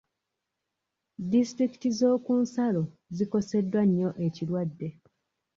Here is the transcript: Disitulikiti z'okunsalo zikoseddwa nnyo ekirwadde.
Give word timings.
Disitulikiti 1.31 1.89
z'okunsalo 1.97 2.83
zikoseddwa 3.15 3.81
nnyo 3.85 4.09
ekirwadde. 4.25 4.87